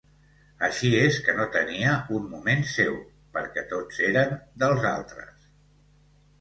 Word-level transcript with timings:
Així 0.67 0.89
és 1.01 1.19
que 1.27 1.35
no 1.39 1.45
tenia 1.57 1.91
un 2.21 2.25
moment 2.33 2.65
seu, 2.77 2.97
perquè 3.37 3.67
tots 3.77 4.03
eren 4.11 4.37
dels 4.65 4.91
altres. 4.97 5.49